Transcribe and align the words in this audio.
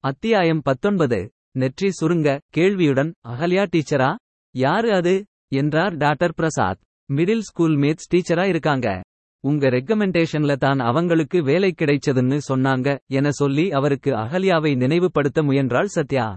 அத்தியாயம் 0.00 0.62
பத்தொன்பது. 0.62 1.30
நெற்றி 1.52 1.90
சுருங்க 2.00 2.40
கேள்வியுடன் 2.56 3.14
அகல்யா 3.28 3.66
டீச்சரா? 3.72 4.14
யாரு 4.50 4.92
அது? 4.92 5.26
என்றார் 5.48 5.96
doctor 5.96 6.34
Prasad. 6.34 6.78
Middle 7.12 7.38
school 7.38 7.76
maths 7.76 8.14
டீச்சரா 8.14 8.48
இருக்காங்க. 8.48 9.02
உங்க 9.40 9.68
ரெக்கமெண்டேஷன்ல 9.68 10.56
தான் 10.56 10.78
அவங்களுக்கு 10.78 11.42
வேலை 11.42 11.74
கிடைச்சதுன்னு 11.78 12.38
சொன்னாங்க 12.48 12.98
என 13.06 13.30
சொல்லி 13.30 13.70
அவருக்கு 13.70 14.10
அகல்யாவை 14.10 14.76
நினைவுபடுத்த 14.76 15.42
முயன்றாள் 15.42 15.84
சத்யா. 15.84 16.36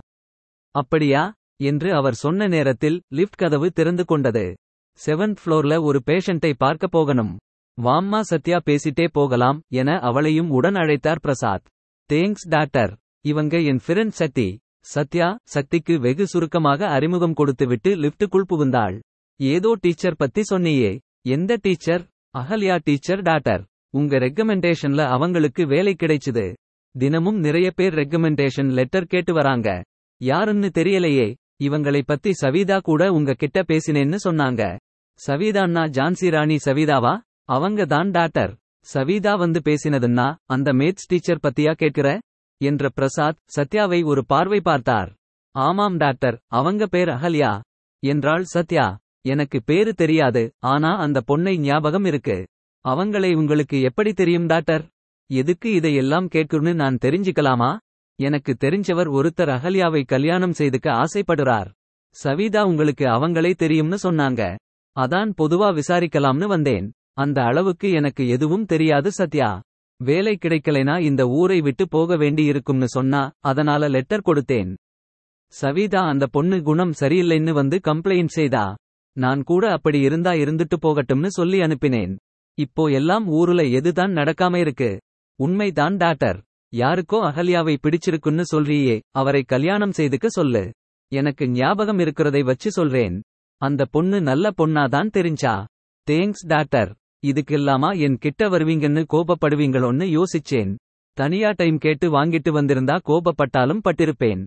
அப்படியா? 0.72 1.34
என்று 1.64 1.94
அவர் 1.94 2.14
சொன்ன 2.14 2.48
நேரத்தில் 2.48 3.02
லிஃப்ட் 3.10 3.38
கதவு 3.38 3.72
திறந்து 3.72 4.06
கொண்டது. 4.06 4.56
செவன்த் 5.06 5.36
ஃப்ளோர்ல 5.46 5.84
ஒரு 5.84 6.02
பேஷண்ட்டை 6.06 6.54
பார்க்க 6.58 6.88
போகணும். 6.88 7.38
வாம்மா 7.82 8.20
சத்யா 8.20 8.62
பேசிட்டே 8.66 9.08
போகலாம் 9.12 9.62
என 9.68 10.00
அவளையும் 10.00 10.50
உடன் 10.50 10.74
அழைத்தார் 10.74 11.20
பிரசாத். 11.20 11.68
Thanks 12.14 12.50
doctor. 12.50 12.98
இவங்க 13.26 13.56
என் 13.62 13.80
ஃபிரண்ட் 13.88 14.14
சக்தி 14.20 14.60
சத்யா 14.94 15.28
சக்திக்கு 15.44 16.00
வெகு 16.00 16.28
சுருக்கமாக 16.28 16.88
அறிமுகம் 16.88 17.34
கொடுத்துவிட்டு 17.34 17.92
லிப்டுக்குள் 17.96 18.48
புகுந்தாள். 18.50 18.96
ஏதோ 19.40 19.72
டீச்சர் 19.82 20.16
பத்தி 20.16 20.42
சொன்னியே. 20.52 21.00
எந்த 21.28 21.58
டீச்சர் 21.62 22.04
அகல்யா 22.38 22.80
டீச்சர் 22.84 23.22
டாட்டர் 23.22 23.64
உங்க 23.90 24.20
ரெக்கமெண்டேஷன்ல 24.20 25.06
அவங்களுக்கு 25.06 25.68
வேலை 25.68 25.96
கிடைச்சுது. 26.00 26.54
தினமும் 26.96 27.40
நிறைய 27.40 27.72
பேர் 27.72 27.94
ரெக்கமெண்டேஷன் 27.94 28.72
லெட்டர் 28.72 29.06
கேட்டு 29.06 29.34
வராங்க. 29.34 29.84
யாருன்னு 30.22 30.70
தெரியலையே. 30.74 31.28
இவங்களை 31.64 32.02
பத்தி 32.06 32.34
சவிதா 32.34 32.80
கூட 32.80 33.12
உங்க 33.12 33.34
கிட்ட 33.34 33.62
பேசினேன்னு 33.62 34.18
சொன்னாங்க. 34.24 34.78
சவிதான்னா 35.20 35.84
ஜான்சி 35.98 36.30
ராணி 36.30 36.58
சவிதாவா? 36.66 37.14
அவங்க 37.46 37.86
தான் 37.86 38.10
டாட்டர் 38.10 38.54
சவிதா 38.94 39.36
வந்து 39.36 39.60
பேசினதுன்னா 39.64 40.36
அந்த 40.46 40.74
மேத்ஸ் 40.74 41.08
டீச்சர் 41.08 41.44
பத்தியா 41.44 41.72
கேட்கிற? 41.74 42.20
என்ற 42.62 42.90
பிரசாத் 42.90 43.38
சத்யாவை 43.58 44.06
ஒரு 44.06 44.26
பார்வை 44.26 44.62
பார்த்தார். 44.62 45.16
ஆமாம் 45.52 45.98
டாக்டர் 45.98 46.40
அவங்க 46.48 46.88
பேர் 46.88 47.08
அகல்யா. 47.08 47.62
என்றாள் 48.04 48.44
சத்யா. 48.44 48.98
எனக்கு 49.22 49.62
பேரு 49.64 49.94
தெரியாது 49.94 50.52
ஆனா 50.60 50.98
அந்த 50.98 51.24
பொண்ணை 51.28 51.58
ஞாபகம் 51.58 52.06
இருக்கு. 52.06 52.48
அவங்களை 52.88 53.36
உங்களுக்கு 53.36 53.82
எப்படி 53.82 54.14
தெரியும் 54.14 54.46
டாக்டர்? 54.46 54.90
எதுக்கு 55.30 55.72
இதையெல்லாம் 55.72 56.28
கேட்குன்னு 56.28 56.74
நான் 56.74 56.98
தெரிஞ்சுக்கலாமா? 57.06 57.78
எனக்கு 58.16 58.58
தெரிஞ்சவர் 58.60 59.10
ஒருத்தர் 59.18 59.52
அகல்யாவை 59.58 60.06
கல்யாணம் 60.06 60.54
செய்துக்க 60.54 60.92
ஆசைப்படுறார். 60.92 61.72
சவிதா 62.14 62.64
உங்களுக்கு 62.64 63.06
அவங்களே 63.06 63.54
தெரியும்னு 63.54 63.98
சொன்னாங்க. 64.04 64.58
அதான் 65.00 65.34
பொதுவா 65.38 65.82
விசாரிக்கலாம்னு 65.82 66.46
வந்தேன். 66.46 66.92
அந்த 67.14 67.42
அளவுக்கு 67.42 67.92
எனக்கு 67.92 68.28
எதுவும் 68.28 68.66
தெரியாது 68.66 69.12
சத்யா. 69.12 69.62
வேலை 70.04 70.38
கிடைக்கலைனா 70.42 71.00
இந்த 71.00 71.28
ஊரை 71.28 71.62
விட்டு 71.62 71.88
போக 71.88 72.18
வேண்டியிருக்கும்னு 72.18 72.84
சொன்னா 72.84 73.32
அதனால 73.40 73.88
லெட்டர் 73.88 74.22
கொடுத்தேன். 74.26 74.76
சவிதா 75.48 76.08
அந்த 76.08 76.28
பொண்ணு 76.28 76.62
குணம் 76.62 76.92
சரியில்லைன்னு 77.00 77.52
வந்து 77.52 77.80
கம்ப்ளைண்ட் 77.88 78.28
செய்தா. 78.28 78.76
நான் 79.14 79.44
கூட 79.44 79.72
அப்படி 79.72 80.00
இருந்தா 80.00 80.32
இருந்துட்டு 80.32 80.78
போகட்டும்னு 80.82 81.26
சொல்லி 81.26 81.60
அனுப்பினேன். 81.60 82.16
இப்போ 82.60 82.86
எல்லாம் 82.86 83.28
ஊருல 83.28 83.72
எதுதான் 83.72 84.12
நடக்காம 84.12 84.58
இருக்கு. 84.58 85.02
உண்மைதான் 85.36 85.98
டாக்டர். 85.98 86.44
யாருக்கோ 86.74 87.14
அகல்யாவை 87.14 87.78
பிடிச்சிருக்குன்னு 87.82 88.42
சொல்றியே 88.56 89.00
அவரை 89.12 89.44
கல்யாணம் 89.44 89.92
செய்துக்க 89.92 90.28
சொல்லு. 90.30 90.72
எனக்கு 91.12 91.50
ஞாபகம் 91.50 92.00
இருக்கிறதை 92.00 92.42
வச்சு 92.42 92.72
சொல்றேன். 92.72 93.22
அந்த 93.58 93.86
பொண்ணு 93.86 94.22
நல்ல 94.22 94.50
பொண்ணாதான் 94.58 95.10
தெரிஞ்சா. 95.10 95.66
Thanks 96.12 96.48
doctor. 96.48 96.96
இதுக்கெல்லாமா 97.26 98.00
என் 98.00 98.18
கிட்ட 98.18 98.50
வருவீங்கன்னு 98.50 99.06
கோபப்படுவீங்களோன்னு 99.14 100.24
யோசிச்சேன். 100.24 100.76
தனியா 101.14 101.52
டைம் 101.52 101.78
கேட்டு 101.78 102.10
வாங்கிட்டு 102.10 102.52
வந்திருந்தா 102.52 103.00
கோபப்பட்டாலும் 103.06 103.80
பட்டிருப்பேன். 103.90 104.46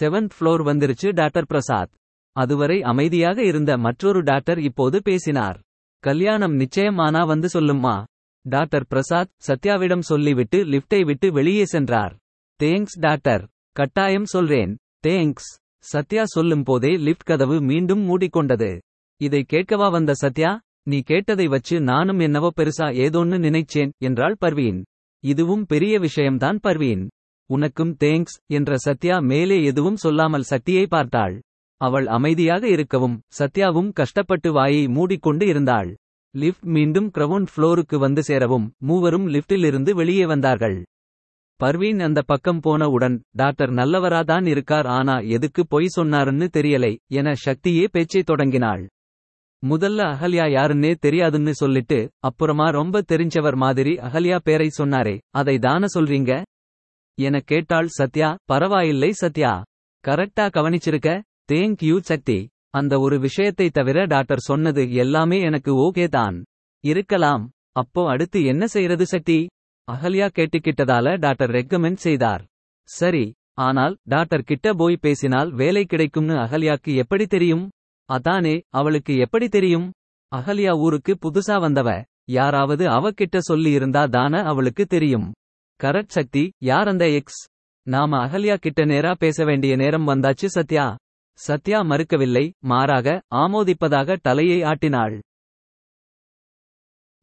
செவன்த் 0.00 0.30
ஃப்ளோர் 0.38 0.62
வந்துருச்சு 0.62 1.12
டாக்டர் 1.12 1.46
பிரசாத். 1.46 1.90
அதுவரை 2.32 2.82
அமைதியாக 2.82 3.44
இருந்த 3.44 3.78
மற்றொரு 3.78 4.22
டாக்டர் 4.22 4.58
இப்போது 4.58 5.02
பேசினார். 5.02 5.60
கல்யாணம் 5.98 6.54
நிச்சயம் 6.54 6.98
ஆனா 6.98 7.24
வந்து 7.24 7.48
சொல்லும்மா. 7.52 8.04
டாக்டர் 8.42 8.86
பிரசாத் 8.86 9.30
சத்யாவிடம் 9.46 10.00
சொல்லிவிட்டு 10.00 10.64
லிப்டை 10.64 11.04
விட்டு 11.04 11.32
வெளியே 11.32 11.64
சென்றார். 11.64 12.18
Thanks 12.62 12.98
doctor. 13.00 13.48
கட்டாயம் 13.72 14.24
சொல்றேன். 14.24 14.76
தேங்க்ஸ். 15.06 15.50
சத்யா 15.82 16.24
சொல்லும் 16.24 16.62
போதே 16.62 16.96
லிஃப்ட் 16.96 17.24
கதவு 17.24 17.60
மீண்டும் 17.60 18.08
மூடிக்கொண்டது. 18.08 18.80
இதை 19.16 19.44
கேட்கவா 19.52 19.90
வந்த 19.90 20.14
சத்யா? 20.14 20.60
நீ 20.86 20.98
கேட்டதை 21.00 21.46
வச்சு 21.46 21.80
நானும் 21.80 22.18
என்னவோ 22.18 22.48
பெருசா 22.56 22.86
ஏதோன்னு 23.04 23.36
நினைச்சேன் 23.46 23.90
என்றாள் 23.98 24.36
பர்வீன். 24.40 24.80
இதுவும் 25.24 25.64
பெரிய 25.66 25.98
விஷயம்தான் 25.98 26.58
பர்வீன். 26.58 27.04
உனக்கும் 27.50 27.96
தேங்க்ஸ் 28.00 28.36
என்ற 28.46 28.76
சத்யா 28.76 29.16
மேலே 29.22 29.56
எதுவும் 29.64 29.96
சொல்லாமல் 29.96 30.42
சக்தியை 30.42 30.86
பார்த்தாள். 30.86 31.36
அவள் 31.80 32.06
அமைதியாக 32.06 32.64
இருக்கவும் 32.68 33.20
சத்யாவும் 33.38 33.90
கஷ்டப்பட்டு 33.92 34.50
வாயை 34.52 34.82
மூடிக்கொண்டு 34.88 35.46
இருந்தாள். 35.46 35.90
லிஃப்ட் 36.34 36.68
மீண்டும் 36.68 37.08
கிரவுண்ட் 37.10 37.50
ஃப்ளோருக்கு 37.52 37.96
வந்து 37.98 38.22
சேரவும் 38.22 38.66
மூவரும் 38.78 39.26
லிஃப்டிலிருந்து 39.28 39.90
வெளியே 39.90 40.26
வந்தார்கள். 40.26 40.78
பர்வீன் 41.60 42.00
அந்த 42.00 42.20
பக்கம் 42.22 42.60
போனவுடன் 42.60 43.16
டாக்டர் 43.32 43.72
நல்லவராதான் 43.72 44.46
இருக்கார் 44.46 44.86
ஆனா 44.86 45.14
எதுக்கு 45.36 45.62
பொய் 45.66 45.94
சொன்னாருன்னு 45.96 46.48
தெரியலை 46.56 46.92
என 47.12 47.34
சக்தியே 47.46 47.84
பேச்சை 47.90 48.22
தொடங்கினாள். 48.22 48.82
முதல்ல 49.68 50.00
அகல்யா 50.14 50.46
யாருன்னே 50.54 50.94
தெரியாதுன்னு 51.06 51.50
சொல்லிட்டு 51.50 52.10
அப்புறமா 52.18 52.66
ரொம்ப 52.68 53.02
தெரிஞ்சவர் 53.12 53.54
மாதிரி 53.54 53.92
அகல்யா 53.96 54.38
பேரை 54.38 54.70
சொன்னாரே 54.78 55.18
அதை 55.30 55.58
தான 55.58 55.86
சொல்றீங்க? 55.94 56.42
என 57.18 57.40
கேட்டாள் 57.40 57.86
சத்யா 57.86 58.36
பரவாயில்லை 58.44 59.10
சத்யா. 59.12 59.62
கரெக்டா 60.04 60.44
கவனிச்சிருக்க? 60.56 61.22
Thank 61.52 61.76
you 61.80 61.98
Sakthi. 62.00 62.48
அந்த 62.70 62.98
ஒரு 62.98 63.18
விஷயத்தை 63.18 63.70
தவிர 63.70 64.04
டாக்டர் 64.04 64.38
சொன்னது 64.38 64.92
எல்லாமே 64.92 65.40
எனக்கு 65.40 65.92
ஓகே 65.92 66.08
தான். 66.08 66.44
இருக்கலாம். 66.84 67.50
அப்போ 67.72 68.08
அடுத்து 68.08 68.44
என்ன 68.44 68.66
செய்யறது 68.66 69.06
சக்தி? 69.06 69.38
அகல்யா 69.88 70.28
கேட்டுக்கிட்டதால 70.36 71.18
டாக்டர் 71.18 71.50
ரெக்கமெண்ட் 71.50 72.04
செய்தார். 72.06 72.44
சரி. 72.88 73.32
ஆனால் 73.54 73.96
டாக்டர் 74.02 74.42
கிட்ட 74.42 74.74
போய் 74.74 74.96
பேசினால் 74.96 75.52
வேலை 75.52 75.84
கிடைக்கும்னு 75.84 76.34
அகல்யாக்கு 76.34 76.94
எப்படி 76.94 77.26
தெரியும்? 77.26 77.70
அதானே 78.04 78.60
அவளுக்கு 78.68 79.16
எப்படி 79.16 79.48
தெரியும்? 79.48 79.92
அகல்யா 80.36 80.78
ஊருக்கு 80.78 81.18
புதுசா 81.22 81.56
வந்தவ. 81.60 82.04
யாராவது 82.24 82.86
அவகிட்ட 82.86 83.38
சொல்லி 83.38 83.70
இருந்தா 83.70 84.06
தான 84.06 84.42
அவளுக்கு 84.42 84.86
தெரியும். 84.86 85.32
கரட் 85.82 86.08
சக்தி 86.08 86.52
யார் 86.58 86.88
அந்த 86.88 87.08
எக்ஸ் 87.08 87.46
நாம 87.82 88.26
அகல்யா 88.26 88.54
கிட்ட 88.54 88.84
நேரா 88.84 89.14
பேச 89.18 89.44
வேண்டிய 89.44 89.76
நேரம் 89.76 90.08
வந்தாச்சு 90.08 90.46
சத்யா. 90.46 90.96
சத்யா 91.38 91.80
மறுக்கவில்லை 91.80 92.50
மாறாக 92.60 93.22
ஆமோதிப்பதாக 93.34 94.16
தலையை 94.22 94.62
ஆட்டினாள். 94.62 95.20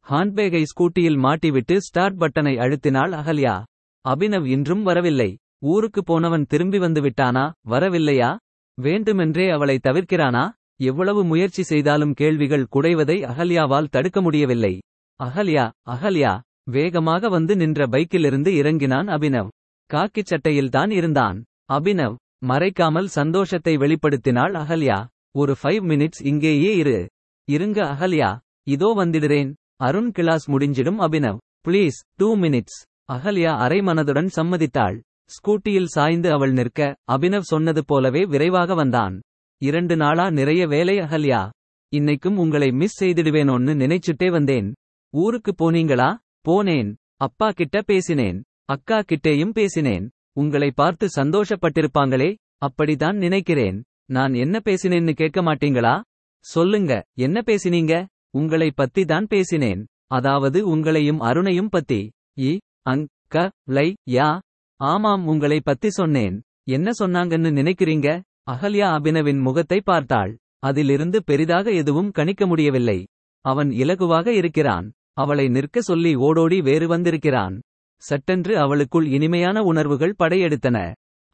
ஹாண்ட்பேகை 0.08 0.62
ஸ்கூட்டியில் 0.62 1.18
மாட்டிவிட்டு 1.18 1.76
ஸ்டார்ட் 1.76 2.20
பட்டனை 2.22 2.54
அழுத்தினாள் 2.56 3.12
அகல்யா. 3.12 3.64
அபினவ் 4.08 4.46
இன்றும் 4.46 4.82
வரவில்லை. 4.82 5.36
ஊருக்கு 5.60 6.02
போனவன் 6.02 6.44
திரும்பி 6.44 6.78
வந்து 6.78 7.00
விட்டானா? 7.00 7.52
வரவில்லையா? 7.68 8.36
வேண்டுமென்றே 8.74 9.50
அவளை 9.50 9.78
தவிர்க்கிறானா? 9.82 10.50
எவ்வளவு 10.80 11.24
முயற்சி 11.24 11.62
செய்தாலும் 11.62 12.14
கேள்விகள் 12.14 12.66
குடைவதை 12.72 13.18
அகல்யாவால் 13.24 13.88
தடுக்க 13.88 14.22
முடியவில்லை. 14.22 14.80
அகல்யா 15.24 15.70
அகல்யா 15.86 16.40
வேகமாக 16.70 17.28
வந்து 17.28 17.56
நின்ற 17.56 17.86
பைக்கிலிருந்து 17.86 18.46
இறங்கினான் 18.46 19.08
அபினவ். 19.08 19.48
காக்கிச் 19.92 20.30
சட்டையில்தான் 20.30 20.90
இருந்தான். 20.90 21.42
அபினவ் 21.72 22.14
மறைக்காமல் 22.46 23.04
சந்தோஷத்தை 23.04 23.76
வெளிப்படுத்தினாள் 23.76 24.54
அகல்யா. 24.54 25.06
ஒரு 25.30 25.56
ஃபைவ் 25.62 25.82
மினிட்ஸ் 25.82 26.26
இங்கேயே 26.26 26.76
இரு. 26.76 27.08
இருங்க 27.48 27.82
அகல்யா. 27.84 28.38
இதோ 28.62 28.94
வந்திடுறேன். 28.96 29.52
அருண் 29.76 30.10
கிளாஸ் 30.10 30.50
முடிஞ்சிடும் 30.50 31.00
Abhinav. 31.00 31.38
Please 31.68 31.98
two 32.16 32.36
minutes 32.36 32.78
Akalya 33.12 33.56
அரை 33.56 33.78
மனதுடன் 33.80 34.28
சம்மதித்தாள். 34.36 35.00
ஸ்கூட்டியில் 35.26 35.84
சாய்ந்து 35.84 36.32
அவள் 36.32 36.52
நிற்க 36.52 36.96
அபினவ் 37.12 37.50
சொன்னது 37.52 37.84
போலவே 37.84 38.24
விரைவாக 38.24 38.74
வந்தான். 38.74 39.20
இரண்டு 39.62 39.96
நாளா 39.96 40.30
நிறைய 40.30 40.66
வேலை 40.66 40.98
அகல்யா. 40.98 41.50
இன்னைக்கும் 41.96 42.36
உங்களை 42.36 42.70
மிஸ் 42.70 43.04
செய்திடுவேனோன்னு 43.04 43.74
நினைச்சுட்டே 43.82 44.30
வந்தேன். 44.30 44.74
ஊருக்கு 45.10 45.52
போனீங்களா? 45.52 46.16
போனேன். 46.48 46.94
அப்பா 47.16 47.50
கிட்ட 47.50 47.82
பேசினேன். 47.82 48.42
அக்கா 48.64 48.98
கிட்டேயும் 48.98 49.50
பேசினேன். 49.50 50.10
உங்களை 50.32 50.70
பார்த்து 50.70 51.08
சந்தோஷப்பட்டிருப்பாங்களே? 51.16 52.34
அப்படிதான் 52.60 53.12
நினைக்கிறேன். 53.12 53.82
நான் 54.06 54.34
என்ன 54.34 54.60
பேசினேன்னு 54.64 55.12
கேட்க 55.12 55.42
மாட்டீங்களா? 55.42 56.00
சொல்லுங்க. 56.38 57.04
என்ன 57.14 57.42
பேசினீங்க? 57.46 58.06
உங்களை 58.30 58.70
பத்தி 58.70 59.04
தான் 59.04 59.26
பேசினேன். 59.26 59.86
அதாவது 60.06 60.76
உங்களையும் 60.76 61.20
அருணையும் 61.20 61.70
பத்தி. 61.70 62.10
இ 62.40 62.58
அங் 62.82 63.06
க 63.28 63.50
லை 63.64 63.96
யா. 64.10 64.38
ஆமாம் 64.76 65.26
உங்களை 65.26 65.60
பத்தி 65.60 65.90
சொன்னேன். 65.90 66.42
என்ன 66.64 66.90
சொன்னாங்கன்னு 66.98 67.50
நினைக்கிறீங்க? 67.52 68.22
அகல்யா 68.50 68.86
அபினவின் 68.96 69.40
முகத்தை 69.40 69.80
பார்த்தாள். 69.80 70.32
அதிலிருந்து 70.58 71.24
பெரிதாக 71.24 71.70
எதுவும் 71.70 72.10
கணிக்க 72.10 72.46
முடியவில்லை. 72.46 73.06
அவன் 73.44 73.70
இலகுவாக 73.70 74.26
இருக்கிறான். 74.26 74.86
அவளை 75.12 75.48
நிற்க 75.48 75.80
சொல்லி 75.80 76.12
ஓடோடி 76.16 76.62
வேறு 76.62 76.88
வந்திருக்கிறான். 76.88 77.60
சட்டென்று 78.02 78.58
அவளுக்குள் 78.58 79.06
இனிமையான 79.06 79.62
உணர்வுகள் 79.62 80.18
படையெடுத்தன. 80.18 80.78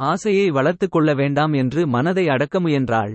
ஆசையை 0.00 0.50
வளர்த்துக் 0.50 0.90
கொள்ள 0.90 1.14
வேண்டாம் 1.14 1.52
என்று 1.52 1.86
மனதை 1.86 2.28
அடக்க 2.28 2.60
முயன்றாள். 2.60 3.14